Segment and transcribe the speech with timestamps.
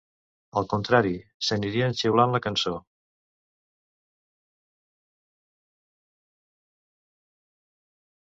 [0.59, 1.09] Al contrari,
[1.47, 2.73] s"anirien xiulant la cançó.